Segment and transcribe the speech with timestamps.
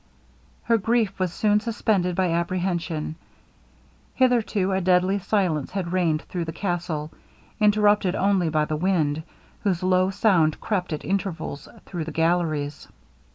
[0.63, 3.17] Her grief was soon suspended by apprehension.
[4.15, 7.11] Hitherto a deadly silence had reigned through the castle,
[7.59, 9.21] interrupted only by the wind,
[9.61, 12.87] whose low sound crept at intervals through the galleries.